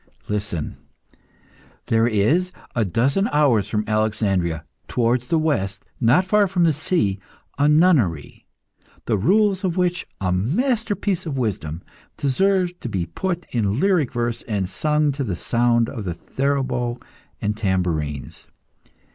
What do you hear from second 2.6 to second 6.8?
a dozen hours from Alexandria, towards the west, not far from the